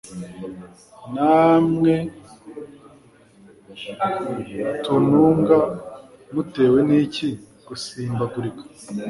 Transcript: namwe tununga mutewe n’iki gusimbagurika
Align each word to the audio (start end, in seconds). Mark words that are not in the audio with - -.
namwe 1.13 1.93
tununga 4.83 5.59
mutewe 6.33 6.79
n’iki 6.89 7.29
gusimbagurika 7.67 8.63